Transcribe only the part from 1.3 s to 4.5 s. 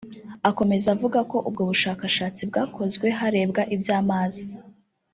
ko ubwo bushakashatsi bwakozwe harebwa iby’amazi